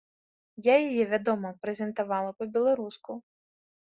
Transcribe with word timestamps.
Я 0.67 0.75
яе, 0.87 1.03
вядома, 1.11 1.49
прэзентавала 1.65 2.31
па-беларуску. 2.41 3.11